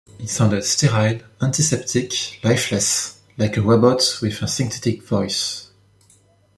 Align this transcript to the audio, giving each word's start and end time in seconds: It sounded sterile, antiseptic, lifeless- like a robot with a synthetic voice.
It 0.17 0.29
sounded 0.31 0.63
sterile, 0.63 1.19
antiseptic, 1.39 2.43
lifeless- 2.43 3.19
like 3.37 3.55
a 3.55 3.61
robot 3.61 4.01
with 4.23 4.41
a 4.41 4.47
synthetic 4.47 5.03
voice. 5.03 5.69